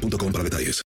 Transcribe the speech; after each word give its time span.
para 0.00 0.44
detalles. 0.44 0.82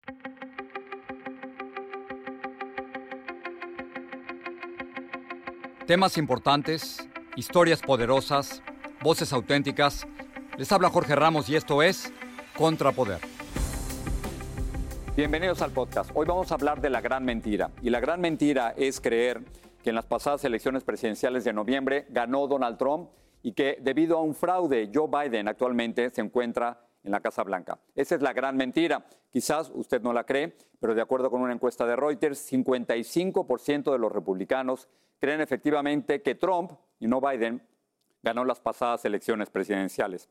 Temas 5.86 6.16
importantes, 6.16 7.06
historias 7.36 7.82
poderosas, 7.82 8.62
voces 9.02 9.32
auténticas. 9.32 10.06
Les 10.56 10.70
habla 10.72 10.88
Jorge 10.88 11.14
Ramos 11.14 11.48
y 11.48 11.56
esto 11.56 11.82
es 11.82 12.12
Contrapoder. 12.56 13.20
Bienvenidos 15.16 15.60
al 15.60 15.72
podcast. 15.72 16.10
Hoy 16.14 16.24
vamos 16.24 16.50
a 16.50 16.54
hablar 16.54 16.80
de 16.80 16.88
la 16.88 17.02
gran 17.02 17.24
mentira. 17.24 17.70
Y 17.82 17.90
la 17.90 18.00
gran 18.00 18.20
mentira 18.20 18.72
es 18.76 19.00
creer 19.00 19.42
que 19.82 19.90
en 19.90 19.96
las 19.96 20.06
pasadas 20.06 20.44
elecciones 20.44 20.84
presidenciales 20.84 21.44
de 21.44 21.52
noviembre 21.52 22.06
ganó 22.08 22.46
Donald 22.46 22.78
Trump 22.78 23.10
y 23.42 23.52
que 23.52 23.76
debido 23.80 24.16
a 24.16 24.22
un 24.22 24.34
fraude 24.34 24.90
Joe 24.94 25.08
Biden 25.08 25.48
actualmente 25.48 26.08
se 26.10 26.22
encuentra 26.22 26.80
en 27.04 27.12
la 27.12 27.20
Casa 27.20 27.42
Blanca. 27.42 27.78
Esa 27.94 28.14
es 28.14 28.22
la 28.22 28.32
gran 28.32 28.56
mentira. 28.56 29.04
Quizás 29.30 29.70
usted 29.74 30.02
no 30.02 30.12
la 30.12 30.24
cree, 30.24 30.56
pero 30.80 30.94
de 30.94 31.02
acuerdo 31.02 31.30
con 31.30 31.40
una 31.40 31.52
encuesta 31.52 31.86
de 31.86 31.96
Reuters, 31.96 32.52
55% 32.52 33.92
de 33.92 33.98
los 33.98 34.12
republicanos 34.12 34.88
creen 35.18 35.40
efectivamente 35.40 36.22
que 36.22 36.34
Trump 36.34 36.72
y 36.98 37.06
no 37.06 37.20
Biden 37.20 37.62
ganó 38.22 38.44
las 38.44 38.60
pasadas 38.60 39.04
elecciones 39.04 39.50
presidenciales. 39.50 40.28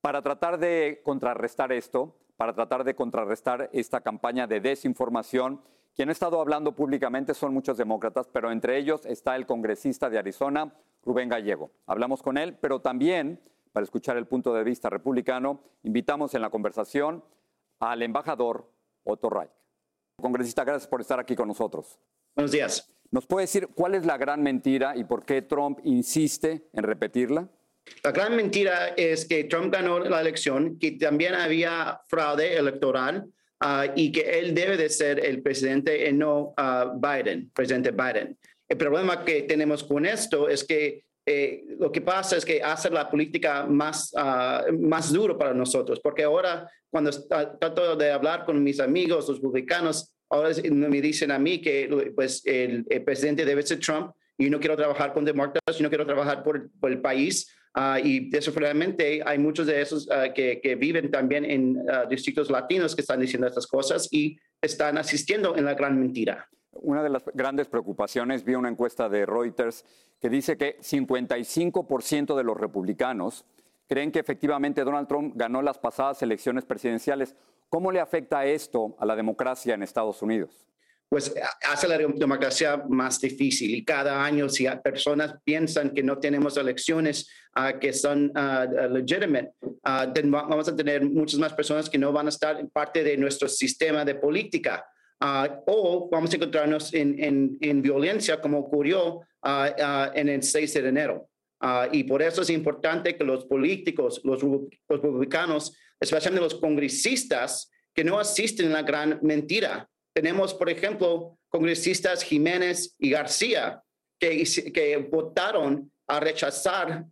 Para 0.00 0.22
tratar 0.22 0.58
de 0.58 1.00
contrarrestar 1.04 1.72
esto, 1.72 2.16
para 2.36 2.54
tratar 2.54 2.84
de 2.84 2.94
contrarrestar 2.94 3.68
esta 3.72 4.00
campaña 4.00 4.46
de 4.46 4.60
desinformación, 4.60 5.60
quien 5.94 6.08
ha 6.08 6.12
estado 6.12 6.40
hablando 6.40 6.72
públicamente 6.72 7.34
son 7.34 7.52
muchos 7.52 7.76
demócratas, 7.76 8.28
pero 8.28 8.50
entre 8.50 8.78
ellos 8.78 9.04
está 9.04 9.36
el 9.36 9.44
congresista 9.44 10.08
de 10.08 10.18
Arizona, 10.18 10.72
Rubén 11.04 11.28
Gallego. 11.28 11.70
Hablamos 11.86 12.22
con 12.22 12.38
él, 12.38 12.56
pero 12.58 12.80
también 12.80 13.40
para 13.72 13.84
escuchar 13.84 14.16
el 14.16 14.26
punto 14.26 14.52
de 14.54 14.64
vista 14.64 14.90
republicano, 14.90 15.62
invitamos 15.82 16.34
en 16.34 16.42
la 16.42 16.50
conversación 16.50 17.24
al 17.78 18.02
embajador 18.02 18.70
Otto 19.04 19.30
Reich. 19.30 19.50
Congresista, 20.20 20.64
gracias 20.64 20.88
por 20.88 21.00
estar 21.00 21.18
aquí 21.18 21.34
con 21.34 21.48
nosotros. 21.48 21.98
Buenos 22.34 22.52
días. 22.52 22.92
¿Nos 23.10 23.26
puede 23.26 23.44
decir 23.44 23.68
cuál 23.74 23.94
es 23.94 24.06
la 24.06 24.18
gran 24.18 24.42
mentira 24.42 24.96
y 24.96 25.04
por 25.04 25.24
qué 25.24 25.42
Trump 25.42 25.80
insiste 25.84 26.68
en 26.72 26.84
repetirla? 26.84 27.48
La 28.04 28.12
gran 28.12 28.36
mentira 28.36 28.88
es 28.88 29.24
que 29.26 29.44
Trump 29.44 29.72
ganó 29.72 29.98
la 30.00 30.20
elección, 30.20 30.78
que 30.78 30.92
también 30.92 31.34
había 31.34 32.00
fraude 32.06 32.56
electoral 32.56 33.28
uh, 33.64 33.90
y 33.96 34.12
que 34.12 34.38
él 34.38 34.54
debe 34.54 34.76
de 34.76 34.88
ser 34.88 35.24
el 35.24 35.42
presidente 35.42 36.08
y 36.08 36.12
no 36.12 36.54
uh, 36.56 37.00
Biden, 37.00 37.50
presidente 37.50 37.90
Biden. 37.90 38.38
El 38.68 38.76
problema 38.76 39.24
que 39.24 39.42
tenemos 39.42 39.82
con 39.82 40.06
esto 40.06 40.48
es 40.48 40.62
que 40.62 41.04
eh, 41.26 41.64
lo 41.78 41.92
que 41.92 42.00
pasa 42.00 42.36
es 42.36 42.44
que 42.44 42.62
hace 42.62 42.90
la 42.90 43.10
política 43.10 43.66
más, 43.66 44.12
uh, 44.14 44.72
más 44.72 45.12
duro 45.12 45.36
para 45.36 45.54
nosotros, 45.54 46.00
porque 46.00 46.22
ahora 46.22 46.68
cuando 46.90 47.10
trato 47.28 47.94
de 47.94 48.10
hablar 48.10 48.44
con 48.44 48.62
mis 48.62 48.80
amigos, 48.80 49.28
los 49.28 49.38
republicanos, 49.38 50.12
ahora 50.28 50.50
me 50.64 51.00
dicen 51.00 51.30
a 51.30 51.38
mí 51.38 51.60
que 51.60 52.12
pues, 52.16 52.42
el, 52.44 52.84
presidente 53.04 53.44
debe 53.44 53.62
ser 53.62 53.78
Trump 53.78 54.12
y 54.38 54.50
no 54.50 54.58
quiero 54.58 54.76
trabajar 54.76 55.12
con 55.12 55.24
demócratas, 55.24 55.80
no 55.80 55.88
quiero 55.88 56.06
trabajar 56.06 56.42
por, 56.42 56.70
por 56.80 56.90
el 56.90 57.00
país. 57.00 57.54
Uh, 57.76 58.04
y 58.04 58.30
desafortunadamente 58.30 59.22
hay 59.24 59.38
muchos 59.38 59.68
de 59.68 59.80
esos 59.80 60.08
uh, 60.08 60.32
que, 60.34 60.60
que, 60.60 60.74
viven 60.74 61.08
también 61.08 61.44
en 61.44 61.78
distritos 62.08 62.50
latinos 62.50 62.96
que 62.96 63.02
están 63.02 63.20
diciendo 63.20 63.46
estas 63.46 63.68
cosas 63.68 64.08
y 64.10 64.36
están 64.60 64.98
asistiendo 64.98 65.56
en 65.56 65.64
la 65.64 65.74
gran 65.74 66.00
mentira. 66.00 66.48
Una 66.72 67.02
de 67.02 67.10
las 67.10 67.24
grandes 67.34 67.68
preocupaciones, 67.68 68.44
vi 68.44 68.54
una 68.54 68.68
encuesta 68.68 69.08
de 69.08 69.26
Reuters 69.26 69.84
que 70.20 70.28
dice 70.28 70.56
que 70.56 70.78
55% 70.78 72.36
de 72.36 72.44
los 72.44 72.56
republicanos 72.56 73.44
creen 73.88 74.12
que 74.12 74.20
efectivamente 74.20 74.84
Donald 74.84 75.08
Trump 75.08 75.32
ganó 75.36 75.62
las 75.62 75.78
pasadas 75.78 76.22
elecciones 76.22 76.64
presidenciales. 76.64 77.34
¿Cómo 77.68 77.90
le 77.90 78.00
afecta 78.00 78.44
esto 78.44 78.96
a 79.00 79.06
la 79.06 79.16
democracia 79.16 79.74
en 79.74 79.82
Estados 79.82 80.22
Unidos? 80.22 80.66
Pues 81.10 81.34
hace 81.68 81.88
la 81.88 81.98
democracia 81.98 82.84
más 82.88 83.20
difícil 83.20 83.74
y 83.74 83.84
cada 83.84 84.24
año 84.24 84.48
si 84.48 84.68
personas 84.84 85.34
piensan 85.42 85.90
que 85.90 86.04
no 86.04 86.18
tenemos 86.18 86.56
elecciones 86.56 87.28
uh, 87.56 87.80
que 87.80 87.92
son 87.92 88.30
uh, 88.36 88.88
legitimate, 88.92 89.54
vamos 89.82 90.68
a 90.68 90.76
tener 90.76 91.04
muchas 91.04 91.40
más 91.40 91.52
personas 91.52 91.90
que 91.90 91.98
no 91.98 92.12
van 92.12 92.26
a 92.26 92.28
estar 92.28 92.60
en 92.60 92.70
parte 92.70 93.02
de 93.02 93.16
nuestro 93.16 93.48
sistema 93.48 94.04
de 94.04 94.14
política. 94.14 94.86
Uh, 95.22 95.60
o 95.66 96.08
vamos 96.10 96.32
a 96.32 96.36
encontrarnos 96.36 96.94
en, 96.94 97.22
en, 97.22 97.58
en 97.60 97.82
violencia 97.82 98.40
como 98.40 98.58
ocurrió 98.58 99.16
uh, 99.16 99.20
uh, 99.42 100.10
en 100.14 100.30
el 100.30 100.42
6 100.42 100.72
de 100.72 100.88
enero. 100.88 101.28
y 101.92 102.04
por 102.04 102.22
eso 102.22 102.40
es 102.40 102.48
importante 102.48 103.14
que 103.14 103.24
los 103.24 103.44
políticos, 103.44 104.22
los, 104.24 104.42
los, 104.42 104.62
republicanos, 104.88 105.76
especialmente 106.00 106.44
los 106.44 106.58
congresistas, 106.58 107.70
que 107.94 108.02
no 108.02 108.18
asisten 108.18 108.70
a 108.70 108.80
la 108.80 108.82
gran 108.82 109.18
mentira. 109.20 109.86
Tenemos, 110.14 110.54
por 110.54 110.70
ejemplo, 110.70 111.36
congresistas 111.50 112.22
Jiménez 112.22 112.94
y 112.98 113.10
García 113.10 113.82
que, 114.18 114.44
que 114.72 114.96
votaron 114.96 115.92
a 116.06 116.18
rechazar 116.18 117.04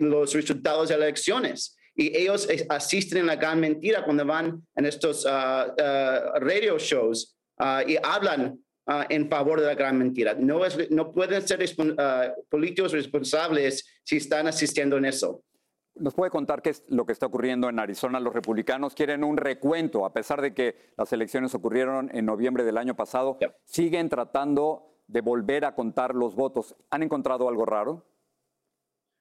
los 0.00 0.32
resultados 0.32 0.88
de 0.88 0.96
las 0.96 1.04
elecciones 1.04 1.76
y 1.94 2.16
ellos 2.16 2.48
asisten 2.70 3.24
a 3.24 3.34
la 3.34 3.36
gran 3.36 3.60
mentira 3.60 4.02
cuando 4.04 4.24
van 4.24 4.66
en 4.74 4.86
estos 4.86 5.24
radio 5.24 6.78
shows 6.78 7.36
Ah, 7.58 7.82
y 7.86 7.96
hablan 8.02 8.58
ah, 8.86 9.06
en 9.08 9.28
favor 9.28 9.60
de 9.60 9.66
la 9.66 9.74
gran 9.74 9.98
mentira. 9.98 10.34
No, 10.34 10.64
es, 10.64 10.90
no 10.90 11.12
pueden 11.12 11.46
ser 11.46 11.64
ah, 11.98 12.32
políticos 12.48 12.92
responsables 12.92 14.00
si 14.02 14.16
están 14.16 14.46
asistiendo 14.46 14.96
en 14.96 15.04
eso. 15.04 15.44
¿Nos 15.94 16.14
puede 16.14 16.30
contar 16.30 16.62
qué 16.62 16.70
es 16.70 16.84
lo 16.88 17.04
que 17.04 17.12
está 17.12 17.26
ocurriendo 17.26 17.68
en 17.68 17.78
Arizona? 17.78 18.18
Los 18.18 18.32
republicanos 18.32 18.94
quieren 18.94 19.22
un 19.22 19.36
recuento, 19.36 20.06
a 20.06 20.12
pesar 20.14 20.40
de 20.40 20.54
que 20.54 20.76
las 20.96 21.12
elecciones 21.12 21.54
ocurrieron 21.54 22.10
en 22.14 22.24
noviembre 22.24 22.64
del 22.64 22.78
año 22.78 22.96
pasado. 22.96 23.38
Siguen 23.64 24.08
tratando 24.08 25.02
de 25.06 25.20
volver 25.20 25.66
a 25.66 25.74
contar 25.74 26.14
los 26.14 26.34
votos. 26.34 26.74
¿Han 26.90 27.02
encontrado 27.02 27.46
algo 27.46 27.66
raro? 27.66 28.06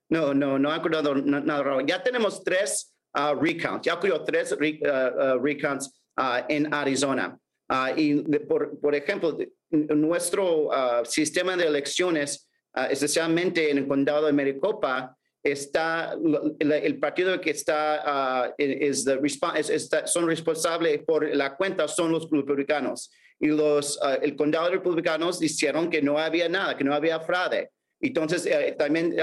No, 0.07 0.33
no, 0.33 0.57
no 0.57 0.71
han 0.71 0.79
encontrado 0.79 1.13
nada 1.15 1.61
raro. 1.61 1.81
Ya 1.81 2.01
tenemos 2.01 2.41
tres 2.41 2.95
recounts, 3.13 3.85
ya 3.85 3.95
ocurrió 3.95 4.23
tres 4.23 4.57
recounts 4.57 6.01
en 6.47 6.73
Arizona. 6.73 7.37
Ah, 7.73 7.93
y 7.95 8.21
por, 8.49 8.77
por, 8.81 8.93
ejemplo, 8.93 9.37
nuestro 9.69 10.67
uh, 10.67 11.05
sistema 11.05 11.55
de 11.55 11.67
elecciones, 11.67 12.49
uh, 12.75 12.91
especialmente 12.91 13.71
en 13.71 13.77
el 13.77 13.87
condado 13.87 14.25
de 14.25 14.33
Maricopa, 14.33 15.15
está 15.41 16.17
el, 16.59 16.69
el 16.69 16.99
partido 16.99 17.39
que 17.39 17.51
está, 17.51 18.53
es, 18.57 19.07
es, 19.07 19.89
son 20.03 20.27
responsables 20.27 21.01
por 21.03 21.33
la 21.33 21.55
cuenta 21.55 21.87
son 21.87 22.11
los 22.11 22.29
republicanos. 22.29 23.09
Y 23.39 23.47
los, 23.47 23.97
el 24.21 24.35
condado 24.35 24.65
de 24.65 24.75
republicanos 24.75 25.39
dijeron 25.39 25.89
que 25.89 26.01
no 26.01 26.19
había 26.19 26.49
nada, 26.49 26.75
que 26.75 26.83
no 26.83 26.93
había 26.93 27.21
fraude. 27.21 27.71
Entonces, 28.01 28.45
eh, 28.47 28.75
también 28.77 29.15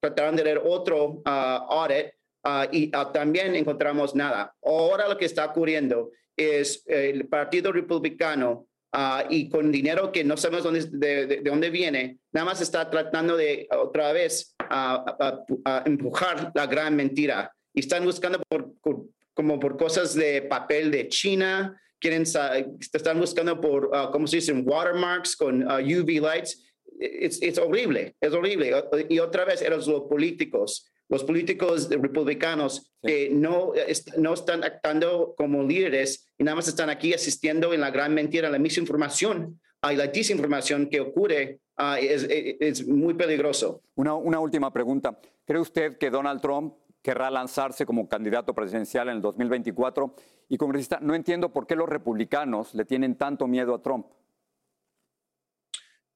trataron 0.00 0.34
de 0.34 0.42
ver 0.42 0.62
otro 0.64 1.20
audit 1.26 2.06
y 2.72 2.90
también 3.12 3.54
encontramos 3.54 4.14
nada. 4.14 4.54
Ahora 4.64 5.08
lo 5.08 5.18
que 5.18 5.26
está 5.26 5.44
ocurriendo 5.44 6.10
es 6.40 6.82
el 6.86 7.28
Partido 7.28 7.70
Republicano 7.70 8.66
uh, 8.94 9.28
y 9.28 9.48
con 9.50 9.70
dinero 9.70 10.10
que 10.10 10.24
no 10.24 10.36
sabemos 10.36 10.72
de, 10.72 10.86
de, 10.90 11.26
de, 11.26 11.40
dónde 11.42 11.70
viene, 11.70 12.18
nada 12.32 12.46
más 12.46 12.60
está 12.60 12.88
tratando 12.90 13.36
de 13.36 13.68
otra 13.78 14.12
vez 14.12 14.56
uh, 14.70 15.82
empujar 15.84 16.50
la 16.54 16.66
gran 16.66 16.96
mentira. 16.96 17.52
Y 17.74 17.80
están 17.80 18.04
buscando 18.04 18.40
por, 18.48 18.72
como 19.34 19.60
por 19.60 19.76
cosas 19.76 20.14
de 20.14 20.42
papel 20.42 20.90
de 20.90 21.08
China, 21.08 21.80
quieren, 22.00 22.22
están 22.22 23.20
buscando 23.20 23.60
por, 23.60 23.86
uh, 23.86 24.10
¿cómo 24.10 24.26
se 24.26 24.36
dicen? 24.36 24.64
Watermarks 24.66 25.36
con 25.36 25.62
UV 25.62 26.20
lights. 26.20 26.66
Es 26.98 27.58
horrible, 27.58 28.14
es 28.20 28.32
horrible. 28.32 28.72
Y 29.08 29.18
otra 29.20 29.44
vez, 29.46 29.62
eran 29.62 29.78
los 29.78 30.02
políticos 30.02 30.86
los 31.10 31.24
políticos 31.24 31.90
republicanos 31.90 32.90
que 33.02 33.28
no, 33.30 33.72
no 34.16 34.34
están 34.34 34.64
actuando 34.64 35.34
como 35.36 35.62
líderes 35.62 36.28
y 36.38 36.44
nada 36.44 36.56
más 36.56 36.68
están 36.68 36.88
aquí 36.88 37.12
asistiendo 37.12 37.74
en 37.74 37.82
la 37.82 37.90
gran 37.90 38.14
mentira, 38.14 38.48
la 38.48 38.58
misinformación 38.58 39.60
y 39.90 39.96
la 39.96 40.06
desinformación 40.06 40.88
que 40.88 41.00
ocurre 41.00 41.60
uh, 41.78 41.96
es, 42.00 42.26
es, 42.28 42.86
muy 42.86 43.14
peligroso. 43.14 43.82
Una, 43.94 44.14
una 44.14 44.40
última 44.40 44.72
pregunta. 44.72 45.18
¿Cree 45.44 45.60
usted 45.60 45.98
que 45.98 46.10
Donald 46.10 46.40
Trump 46.40 46.74
querrá 47.02 47.30
lanzarse 47.30 47.86
como 47.86 48.08
candidato 48.08 48.54
presidencial 48.54 49.08
en 49.08 49.16
el 49.16 49.22
2024. 49.22 50.14
Y 50.48 50.56
congresista, 50.56 50.98
no 51.00 51.14
entiendo 51.14 51.52
por 51.52 51.66
qué 51.66 51.76
los 51.76 51.88
republicanos 51.88 52.74
le 52.74 52.84
tienen 52.84 53.16
tanto 53.16 53.46
miedo 53.46 53.74
a 53.74 53.82
Trump. 53.82 54.06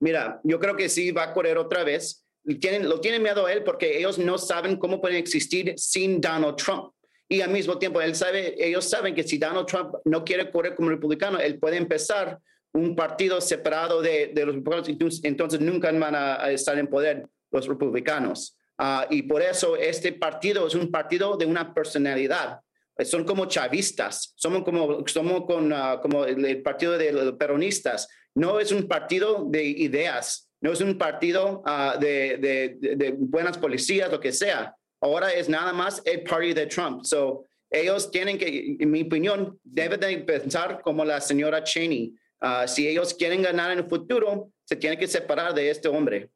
Mira, 0.00 0.40
yo 0.42 0.58
creo 0.58 0.76
que 0.76 0.88
sí 0.88 1.12
va 1.12 1.24
a 1.24 1.32
correr 1.32 1.56
otra 1.56 1.84
vez. 1.84 2.23
Tienen, 2.60 2.88
lo 2.88 3.00
tienen 3.00 3.22
miedo 3.22 3.46
a 3.46 3.52
él 3.52 3.62
porque 3.64 3.98
ellos 3.98 4.18
no 4.18 4.36
saben 4.38 4.76
cómo 4.76 5.00
pueden 5.00 5.16
existir 5.16 5.74
sin 5.76 6.20
Donald 6.20 6.56
Trump. 6.56 6.92
Y 7.28 7.40
al 7.40 7.50
mismo 7.50 7.78
tiempo, 7.78 8.00
él 8.00 8.14
sabe, 8.14 8.54
ellos 8.58 8.84
saben 8.84 9.14
que 9.14 9.22
si 9.22 9.38
Donald 9.38 9.66
Trump 9.66 9.94
no 10.04 10.24
quiere 10.24 10.50
correr 10.50 10.74
como 10.74 10.90
republicano, 10.90 11.38
él 11.38 11.58
puede 11.58 11.76
empezar 11.76 12.38
un 12.74 12.94
partido 12.94 13.40
separado 13.40 14.02
de, 14.02 14.32
de 14.34 14.44
los 14.44 14.56
republicanos, 14.56 15.20
entonces 15.22 15.60
nunca 15.60 15.90
van 15.92 16.14
a, 16.14 16.50
estar 16.50 16.76
en 16.78 16.88
poder 16.88 17.26
los 17.50 17.66
republicanos. 17.66 18.56
Ah, 18.76 19.06
y 19.08 19.22
por 19.22 19.40
eso 19.40 19.76
este 19.76 20.12
partido 20.12 20.66
es 20.66 20.74
un 20.74 20.90
partido 20.90 21.36
de 21.36 21.46
una 21.46 21.72
personalidad. 21.72 22.60
Son 23.04 23.24
como 23.24 23.46
chavistas, 23.46 24.34
somos 24.36 24.64
como, 24.64 25.04
somos 25.06 25.46
con, 25.46 25.72
uh, 25.72 26.00
como 26.00 26.24
el 26.24 26.62
partido 26.62 26.98
de 26.98 27.12
los 27.12 27.32
peronistas. 27.34 28.08
No 28.34 28.60
es 28.60 28.72
un 28.72 28.86
partido 28.88 29.46
de 29.48 29.64
ideas, 29.64 30.43
no 30.64 30.72
es 30.72 30.80
un 30.80 30.96
partido 30.96 31.62
uh, 31.66 32.00
de, 32.00 32.38
de, 32.80 32.96
de, 32.96 33.14
buenas 33.18 33.58
policías, 33.58 34.10
lo 34.10 34.18
que 34.18 34.32
sea. 34.32 34.74
Ahora 34.98 35.30
es 35.30 35.46
nada 35.46 35.74
más 35.74 36.00
el 36.06 36.22
partido 36.22 36.54
de 36.54 36.66
Trump. 36.66 37.04
So, 37.04 37.44
ellos 37.68 38.10
tienen 38.10 38.38
que, 38.38 38.78
en 38.80 38.90
mi 38.90 39.02
opinión, 39.02 39.60
deben 39.62 40.00
de 40.00 40.16
pensar 40.20 40.80
como 40.80 41.04
la 41.04 41.20
señora 41.20 41.62
Cheney. 41.62 42.14
Uh, 42.40 42.66
si 42.66 42.88
ellos 42.88 43.12
quieren 43.12 43.42
ganar 43.42 43.72
en 43.72 43.80
el 43.80 43.84
futuro, 43.84 44.52
se 44.64 44.76
tienen 44.76 44.98
que 44.98 45.06
separar 45.06 45.52
de 45.52 45.68
este 45.68 45.88
hombre. 45.88 46.30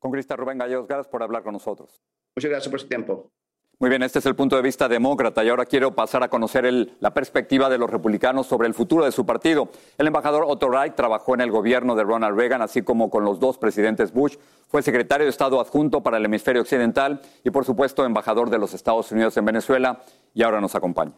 Congresista 0.00 0.34
Rubén 0.34 0.58
Gallegos, 0.58 0.88
gracias 0.88 1.06
por 1.06 1.22
hablar 1.22 1.44
con 1.44 1.52
nosotros. 1.52 2.02
Muchas 2.34 2.50
gracias 2.50 2.68
por 2.68 2.80
su 2.80 2.88
tiempo. 2.88 3.30
Muy 3.80 3.90
bien, 3.90 4.02
este 4.02 4.18
es 4.18 4.26
el 4.26 4.34
punto 4.34 4.56
de 4.56 4.62
vista 4.62 4.88
demócrata 4.88 5.44
y 5.44 5.50
ahora 5.50 5.64
quiero 5.64 5.94
pasar 5.94 6.24
a 6.24 6.28
conocer 6.28 6.68
la 6.98 7.14
perspectiva 7.14 7.68
de 7.68 7.78
los 7.78 7.88
republicanos 7.88 8.48
sobre 8.48 8.66
el 8.66 8.74
futuro 8.74 9.04
de 9.04 9.12
su 9.12 9.24
partido. 9.24 9.68
El 9.98 10.08
embajador 10.08 10.46
Otto 10.48 10.68
Reich 10.68 10.96
trabajó 10.96 11.34
en 11.34 11.42
el 11.42 11.52
gobierno 11.52 11.94
de 11.94 12.02
Ronald 12.02 12.36
Reagan, 12.36 12.60
así 12.60 12.82
como 12.82 13.08
con 13.08 13.24
los 13.24 13.38
dos 13.38 13.56
presidentes 13.56 14.12
Bush. 14.12 14.36
Fue 14.66 14.82
secretario 14.82 15.26
de 15.26 15.30
Estado 15.30 15.60
adjunto 15.60 16.02
para 16.02 16.16
el 16.16 16.24
hemisferio 16.24 16.62
occidental 16.62 17.20
y, 17.44 17.50
por 17.52 17.64
supuesto, 17.64 18.04
embajador 18.04 18.50
de 18.50 18.58
los 18.58 18.74
Estados 18.74 19.12
Unidos 19.12 19.36
en 19.36 19.44
Venezuela 19.44 20.02
y 20.34 20.42
ahora 20.42 20.60
nos 20.60 20.74
acompaña. 20.74 21.12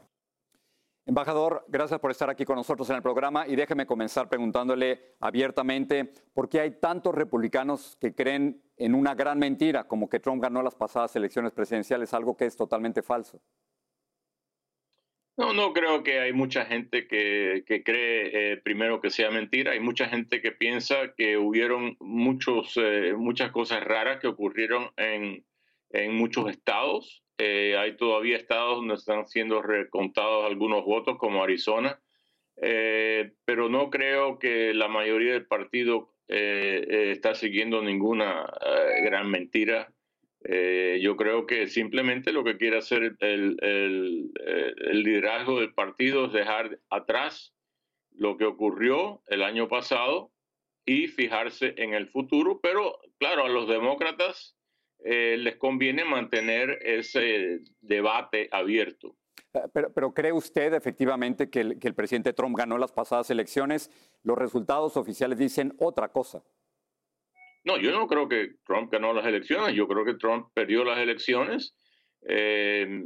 Embajador, 1.06 1.64
gracias 1.66 1.98
por 1.98 2.10
estar 2.10 2.28
aquí 2.28 2.44
con 2.44 2.56
nosotros 2.56 2.90
en 2.90 2.96
el 2.96 3.02
programa 3.02 3.48
y 3.48 3.56
déjeme 3.56 3.86
comenzar 3.86 4.28
preguntándole 4.28 5.16
abiertamente 5.18 6.12
por 6.34 6.50
qué 6.50 6.60
hay 6.60 6.72
tantos 6.72 7.14
republicanos 7.14 7.96
que 7.98 8.14
creen 8.14 8.62
en 8.80 8.94
una 8.94 9.14
gran 9.14 9.38
mentira, 9.38 9.84
como 9.84 10.08
que 10.08 10.20
Trump 10.20 10.42
ganó 10.42 10.62
las 10.62 10.74
pasadas 10.74 11.14
elecciones 11.14 11.52
presidenciales, 11.52 12.14
algo 12.14 12.36
que 12.36 12.46
es 12.46 12.56
totalmente 12.56 13.02
falso. 13.02 13.40
No, 15.36 15.52
no 15.52 15.72
creo 15.72 16.02
que 16.02 16.18
hay 16.20 16.32
mucha 16.32 16.64
gente 16.64 17.06
que, 17.06 17.62
cree 17.84 18.52
eh, 18.52 18.56
primero 18.56 19.00
que 19.00 19.10
sea 19.10 19.30
mentira. 19.30 19.72
Hay 19.72 19.80
mucha 19.80 20.08
gente 20.08 20.40
que 20.40 20.52
piensa 20.52 21.14
que 21.14 21.36
hubieron 21.36 21.96
muchos, 22.00 22.74
eh, 22.76 23.14
muchas 23.16 23.50
cosas 23.50 23.84
raras 23.84 24.18
que 24.18 24.28
ocurrieron 24.28 24.90
en, 24.96 25.44
en 25.90 26.16
muchos 26.16 26.50
estados 26.50 27.22
eh, 27.42 27.74
hay 27.78 27.96
todavía 27.96 28.36
estados 28.36 28.76
donde 28.76 28.94
están 28.96 29.26
siendo 29.26 29.62
recontados 29.62 30.44
algunos 30.44 30.84
votos, 30.84 31.16
como 31.16 31.42
Arizona, 31.42 31.98
pero 32.54 33.70
no 33.70 33.88
creo 33.88 34.38
que 34.38 34.74
la 34.74 34.88
mayoría 34.88 35.32
del 35.32 35.46
partido 35.46 36.12
eh, 36.30 37.12
está 37.12 37.34
siguiendo 37.34 37.82
ninguna 37.82 38.46
gran 39.02 39.30
mentira. 39.30 39.92
yo 41.00 41.16
creo 41.16 41.46
que 41.46 41.66
simplemente 41.66 42.32
lo 42.32 42.44
que 42.44 42.56
quiere 42.56 42.78
hacer 42.78 43.16
el, 43.20 43.56
el 43.60 45.02
liderazgo 45.02 45.60
del 45.60 45.74
partido 45.74 46.26
es 46.26 46.32
dejar 46.32 46.78
atrás 46.88 47.52
lo 48.12 48.36
que 48.36 48.44
ocurrió 48.44 49.22
el 49.26 49.42
año 49.42 49.68
pasado 49.68 50.30
y 50.86 51.08
fijarse 51.08 51.74
en 51.76 51.94
el 51.94 52.08
futuro, 52.08 52.60
pero 52.62 52.98
claro, 53.18 53.44
a 53.44 53.48
los 53.48 53.68
demócratas 53.68 54.56
eh, 55.04 55.36
les 55.38 55.56
conviene 55.56 56.04
mantener 56.04 56.78
ese 56.82 57.60
debate 57.80 58.48
abierto. 58.50 59.16
Eh, 59.52 59.60
pero, 59.94 60.12
¿cree 60.14 60.32
usted 60.32 60.74
efectivamente 60.74 61.50
que 61.50 61.60
el, 61.60 61.78
que 61.78 61.88
el, 61.88 61.94
presidente 61.94 62.32
Trump 62.32 62.56
ganó 62.56 62.78
las 62.78 62.92
pasadas 62.92 63.30
elecciones? 63.30 63.90
Los 64.22 64.38
resultados 64.38 64.96
oficiales 64.96 65.38
dicen 65.38 65.74
otra 65.78 66.08
cosa. 66.08 66.42
No, 67.64 67.78
yo 67.78 67.90
no 67.90 68.06
creo 68.06 68.28
que 68.28 68.54
Trump 68.64 68.90
ganó 68.90 69.12
las 69.12 69.26
elecciones. 69.26 69.74
Yo 69.74 69.86
creo 69.86 70.04
que 70.04 70.14
Trump 70.14 70.48
perdió 70.54 70.84
las 70.84 70.98
elecciones. 70.98 71.74
Eh, 72.28 73.04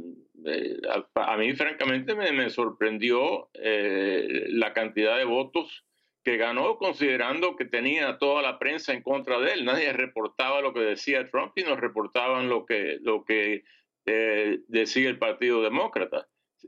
a, 1.15 1.37
mí, 1.37 1.53
francamente, 1.55 2.15
me, 2.15 2.31
me 2.31 2.49
sorprendió 2.49 3.49
la 3.53 4.73
cantidad 4.73 5.17
de 5.17 5.25
votos 5.25 5.85
que 6.25 6.37
ganó 6.37 6.77
considerando 6.79 7.55
que 7.55 7.65
tenía 7.65 8.17
toda 8.17 8.41
la 8.41 8.57
prensa 8.57 8.93
en 8.93 9.03
contra 9.03 9.39
de 9.39 9.53
él. 9.53 9.63
Nadie 9.63 9.93
reportaba 9.93 10.59
lo 10.59 10.73
que 10.73 10.79
decía 10.79 11.29
Trump 11.29 11.53
y 11.55 11.61
no 11.61 11.75
reportaban 11.75 12.49
lo 12.49 12.65
que, 12.65 12.97
lo 13.01 13.23
que 13.23 13.63
eh, 14.05 14.59
decía 14.67 15.09
el 15.09 15.19
Partido 15.19 15.61
Demócrata. 15.61 16.27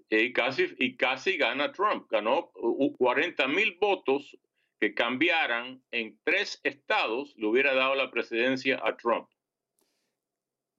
Y 0.09 0.31
casi, 0.33 0.67
y 0.79 0.95
casi 0.95 1.37
gana 1.37 1.71
Trump. 1.71 2.07
Ganó 2.09 2.51
40 2.97 3.47
mil 3.47 3.77
votos 3.79 4.37
que 4.79 4.93
cambiaran 4.93 5.81
en 5.91 6.19
tres 6.23 6.59
estados, 6.63 7.33
le 7.37 7.47
hubiera 7.47 7.73
dado 7.73 7.95
la 7.95 8.11
presidencia 8.11 8.79
a 8.83 8.95
Trump. 8.95 9.27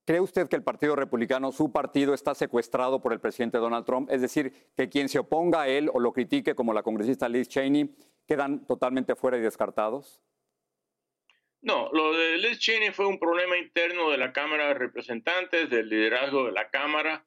¿Cree 0.07 0.21
usted 0.21 0.49
que 0.49 0.57
el 0.57 0.63
Partido 0.63 0.97
Republicano, 0.97 1.53
su 1.53 1.71
partido, 1.71 2.15
está 2.15 2.35
secuestrado 2.35 3.03
por 3.03 3.13
el 3.13 3.21
presidente 3.21 3.59
Donald 3.59 3.85
Trump? 3.85 4.11
Es 4.11 4.23
decir, 4.23 4.53
que 4.75 4.89
quien 4.89 5.09
se 5.09 5.19
oponga 5.19 5.63
a 5.63 5.69
él 5.69 5.91
o 5.93 6.01
lo 6.01 6.13
critique, 6.13 6.55
como 6.55 6.73
la 6.73 6.83
congresista 6.83 7.29
Liz 7.29 7.49
Cheney, 7.49 7.95
quedan 8.27 8.67
totalmente 8.67 9.17
fuera 9.17 9.37
y 9.37 9.43
descartados? 9.43 10.23
No, 11.61 11.91
lo 11.93 12.17
de 12.17 12.39
Liz 12.39 12.59
Cheney 12.59 12.93
fue 12.93 13.07
un 13.07 13.19
problema 13.19 13.59
interno 13.59 14.11
de 14.11 14.19
la 14.19 14.33
Cámara 14.33 14.69
de 14.69 14.75
Representantes, 14.75 15.69
del 15.69 15.89
liderazgo 15.89 16.47
de 16.47 16.53
la 16.53 16.71
Cámara. 16.71 17.27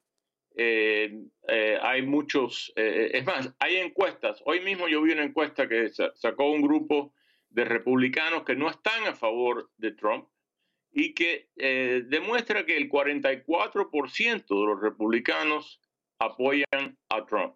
Eh, 0.54 1.18
eh, 1.48 1.78
hay 1.82 2.02
muchos, 2.02 2.72
eh, 2.76 3.10
es 3.12 3.24
más, 3.26 3.54
hay 3.58 3.76
encuestas. 3.76 4.42
Hoy 4.46 4.60
mismo 4.60 4.88
yo 4.88 5.02
vi 5.02 5.12
una 5.12 5.24
encuesta 5.24 5.68
que 5.68 5.90
sacó 6.14 6.50
un 6.50 6.62
grupo 6.62 7.14
de 7.50 7.64
republicanos 7.64 8.44
que 8.44 8.56
no 8.56 8.70
están 8.70 9.04
a 9.04 9.14
favor 9.14 9.70
de 9.76 9.92
Trump 9.92 10.28
y 10.90 11.14
que 11.14 11.48
demuestra 11.54 12.66
que 12.66 12.76
el 12.76 12.90
44% 12.90 14.46
de 14.46 14.66
los 14.66 14.80
republicanos 14.80 15.80
apoyan 16.18 16.98
a 17.08 17.24
Trump, 17.24 17.54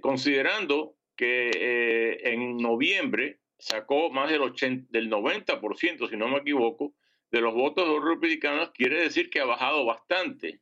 considerando 0.00 0.96
que 1.16 2.18
en 2.24 2.56
noviembre 2.56 3.39
sacó 3.60 4.10
más 4.10 4.30
del, 4.30 4.42
80, 4.42 4.88
del 4.90 5.10
90%, 5.10 6.08
si 6.08 6.16
no 6.16 6.28
me 6.28 6.38
equivoco, 6.38 6.94
de 7.30 7.40
los 7.40 7.54
votos 7.54 7.86
los 7.86 8.04
republicanos, 8.04 8.70
quiere 8.72 9.00
decir 9.00 9.30
que 9.30 9.40
ha 9.40 9.44
bajado 9.44 9.84
bastante 9.84 10.60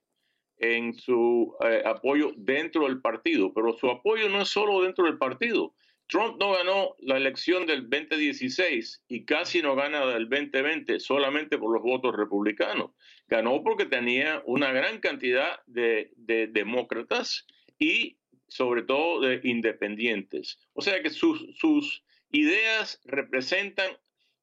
en 0.58 0.92
su 0.94 1.56
eh, 1.64 1.82
apoyo 1.86 2.32
dentro 2.36 2.84
del 2.84 3.00
partido, 3.00 3.52
pero 3.54 3.76
su 3.78 3.88
apoyo 3.88 4.28
no 4.28 4.42
es 4.42 4.48
solo 4.48 4.82
dentro 4.82 5.04
del 5.04 5.18
partido. 5.18 5.74
Trump 6.08 6.38
no 6.40 6.52
ganó 6.52 6.94
la 7.00 7.16
elección 7.16 7.66
del 7.66 7.88
2016 7.88 9.04
y 9.08 9.24
casi 9.24 9.60
no 9.60 9.76
gana 9.76 10.06
del 10.06 10.28
2020 10.28 11.00
solamente 11.00 11.58
por 11.58 11.72
los 11.72 11.82
votos 11.82 12.16
republicanos. 12.16 12.92
Ganó 13.28 13.62
porque 13.62 13.84
tenía 13.84 14.42
una 14.46 14.72
gran 14.72 15.00
cantidad 15.00 15.60
de, 15.66 16.10
de 16.16 16.46
demócratas 16.46 17.46
y 17.78 18.18
sobre 18.48 18.82
todo 18.82 19.20
de 19.20 19.40
independientes. 19.44 20.58
O 20.72 20.80
sea 20.80 21.02
que 21.02 21.10
sus 21.10 22.02
ideas 22.30 23.00
representan 23.04 23.90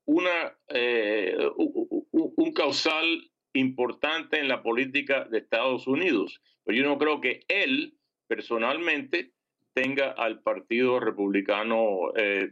una, 0.05 0.57
eh, 0.69 1.35
un 1.57 2.53
causal 2.53 3.31
importante 3.53 4.39
en 4.39 4.47
la 4.47 4.61
política 4.61 5.25
de 5.25 5.39
Estados 5.39 5.87
Unidos. 5.87 6.41
Pero 6.63 6.77
yo 6.77 6.85
no 6.85 6.97
creo 6.97 7.21
que 7.21 7.41
él 7.47 7.97
personalmente 8.27 9.33
tenga 9.73 10.11
al 10.11 10.41
Partido 10.41 10.99
Republicano 10.99 12.13
eh, 12.15 12.49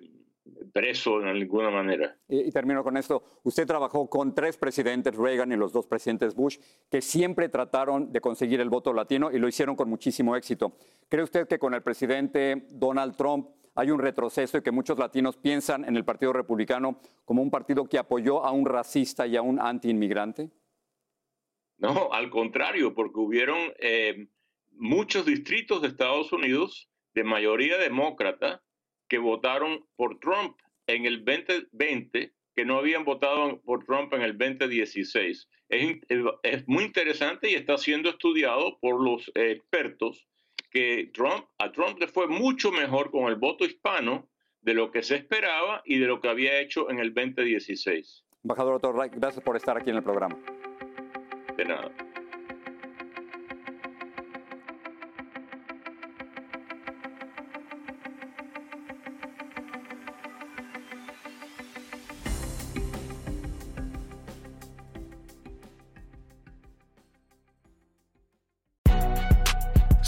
preso 0.73 1.19
de 1.19 1.33
ninguna 1.33 1.69
manera. 1.69 2.17
Y, 2.27 2.51
termino 2.51 2.83
con 2.83 2.97
esto. 2.97 3.23
Usted 3.43 3.65
trabajó 3.65 4.09
con 4.09 4.35
tres 4.35 4.57
presidentes, 4.57 5.15
Reagan 5.15 5.51
y 5.51 5.55
los 5.55 5.71
dos 5.71 5.87
presidentes 5.87 6.35
Bush, 6.35 6.57
que 6.89 7.01
siempre 7.01 7.49
trataron 7.49 8.11
de 8.11 8.19
conseguir 8.19 8.59
el 8.59 8.69
voto 8.69 8.93
latino 8.93 9.31
y 9.31 9.39
lo 9.39 9.47
hicieron 9.47 9.75
con 9.75 9.89
muchísimo 9.89 10.35
éxito. 10.35 10.75
¿Cree 11.07 11.23
usted 11.23 11.47
que 11.47 11.59
con 11.59 11.73
el 11.73 11.81
presidente 11.81 12.67
Donald 12.71 13.15
Trump 13.15 13.47
hay 13.75 13.91
un 13.91 13.99
retroceso 13.99 14.57
y 14.57 14.61
que 14.61 14.71
muchos 14.71 14.97
latinos 14.97 15.37
piensan 15.37 15.85
en 15.85 15.95
el 15.95 16.05
Partido 16.05 16.33
Republicano 16.33 16.99
como 17.25 17.41
un 17.41 17.49
partido 17.49 17.85
que 17.85 17.97
apoyó 17.97 18.43
a 18.45 18.51
un 18.51 18.65
racista 18.65 19.25
y 19.25 19.35
a 19.35 19.41
un 19.41 19.59
anti-inmigrante? 19.59 20.49
No, 21.77 22.13
al 22.13 22.29
contrario, 22.29 22.93
porque 22.93 23.19
hubieron 23.19 23.57
eh, 23.79 24.27
muchos 24.71 25.25
distritos 25.25 25.81
de 25.81 25.89
Estados 25.89 26.31
Unidos 26.31 26.89
de 27.13 27.23
mayoría 27.23 27.77
demócrata 27.77 28.63
que 29.07 29.17
votaron 29.17 29.85
por 29.95 30.19
Trump 30.19 30.57
en 30.87 31.05
el 31.05 31.23
2020 31.25 32.33
que 32.55 32.65
no 32.65 32.77
habían 32.77 33.03
votado 33.03 33.61
por 33.61 33.83
Trump 33.85 34.13
en 34.13 34.21
el 34.21 34.37
2016. 34.37 35.49
Es, 35.69 35.97
es 36.43 36.67
muy 36.67 36.83
interesante 36.83 37.49
y 37.49 37.55
está 37.55 37.77
siendo 37.77 38.09
estudiado 38.09 38.77
por 38.79 39.03
los 39.03 39.31
expertos 39.33 40.27
que 40.73 41.11
Trump, 41.13 41.45
a 41.59 41.71
Trump 41.71 41.99
le 41.99 42.07
fue 42.07 42.27
mucho 42.27 42.71
mejor 42.71 43.11
con 43.11 43.25
el 43.25 43.35
voto 43.35 43.63
hispano 43.63 44.27
de 44.61 44.73
lo 44.73 44.91
que 44.91 45.03
se 45.03 45.15
esperaba 45.15 45.83
y 45.85 45.99
de 45.99 46.07
lo 46.07 46.19
que 46.19 46.29
había 46.29 46.59
hecho 46.59 46.89
en 46.89 46.99
el 46.99 47.13
2016. 47.13 48.25
Embajador 48.43 48.75
Otto 48.75 48.93
gracias 48.93 49.43
por 49.43 49.55
estar 49.55 49.77
aquí 49.77 49.91
en 49.91 49.97
el 49.97 50.03
programa. 50.03 50.37
De 51.55 51.65
nada. 51.65 51.91